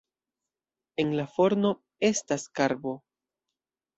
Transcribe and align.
En 1.03 1.11
la 1.19 1.25
forno 1.33 1.71
estas 2.09 2.45
karbo. 2.61 2.95